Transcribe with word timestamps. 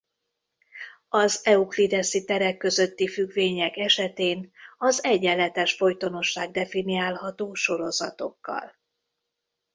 Az 1.09 1.39
euklideszi 1.43 2.23
terek 2.25 2.57
közötti 2.57 3.07
függvények 3.07 3.75
esetén 3.77 4.51
az 4.77 5.03
egyenletes 5.03 5.73
folytonosság 5.75 6.51
definiálható 6.51 7.53
sorozatokkal. 7.53 8.75